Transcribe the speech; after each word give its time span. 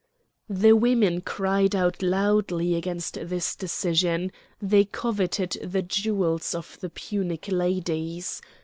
The 0.49 0.73
women 0.75 1.21
cried 1.21 1.75
out 1.75 2.01
loudly 2.01 2.73
against 2.73 3.19
this 3.21 3.55
decision; 3.55 4.31
they 4.59 4.83
coveted 4.83 5.59
the 5.61 5.83
jewels 5.83 6.55
of 6.55 6.79
the 6.79 6.89
Punic 6.89 7.49
ladies. 7.49 8.41